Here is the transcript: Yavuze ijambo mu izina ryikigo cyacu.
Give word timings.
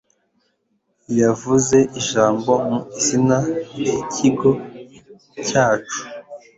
Yavuze 1.21 1.77
ijambo 1.99 2.51
mu 2.69 2.79
izina 2.97 3.37
ryikigo 3.67 4.49
cyacu. 5.47 6.01